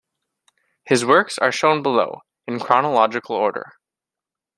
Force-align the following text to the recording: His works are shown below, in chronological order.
His 0.83 1.05
works 1.05 1.37
are 1.37 1.51
shown 1.51 1.83
below, 1.83 2.21
in 2.47 2.59
chronological 2.59 3.35
order. 3.35 3.73